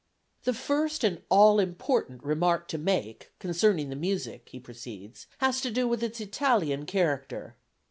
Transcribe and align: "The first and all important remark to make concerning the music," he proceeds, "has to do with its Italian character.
"The 0.45 0.53
first 0.55 1.03
and 1.03 1.21
all 1.29 1.59
important 1.59 2.23
remark 2.23 2.67
to 2.69 2.79
make 2.79 3.33
concerning 3.37 3.91
the 3.91 3.95
music," 3.95 4.49
he 4.49 4.59
proceeds, 4.59 5.27
"has 5.37 5.61
to 5.61 5.69
do 5.69 5.87
with 5.87 6.01
its 6.01 6.19
Italian 6.19 6.87
character. 6.87 7.55